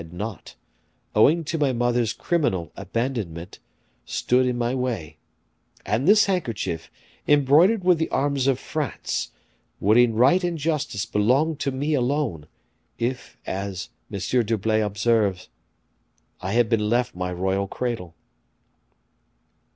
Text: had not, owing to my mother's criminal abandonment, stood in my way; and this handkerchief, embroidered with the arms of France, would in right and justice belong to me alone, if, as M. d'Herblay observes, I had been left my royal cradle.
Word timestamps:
had 0.03 0.11
not, 0.13 0.55
owing 1.13 1.43
to 1.43 1.59
my 1.59 1.71
mother's 1.71 2.11
criminal 2.11 2.71
abandonment, 2.75 3.59
stood 4.03 4.47
in 4.47 4.57
my 4.57 4.73
way; 4.73 5.19
and 5.85 6.07
this 6.07 6.25
handkerchief, 6.25 6.89
embroidered 7.27 7.83
with 7.83 7.99
the 7.99 8.09
arms 8.09 8.47
of 8.47 8.57
France, 8.57 9.29
would 9.79 9.97
in 9.97 10.15
right 10.15 10.43
and 10.43 10.57
justice 10.57 11.05
belong 11.05 11.55
to 11.55 11.71
me 11.71 11.93
alone, 11.93 12.47
if, 12.97 13.37
as 13.45 13.89
M. 14.11 14.17
d'Herblay 14.19 14.81
observes, 14.81 15.49
I 16.41 16.53
had 16.53 16.67
been 16.67 16.89
left 16.89 17.15
my 17.15 17.31
royal 17.31 17.67
cradle. 17.67 18.15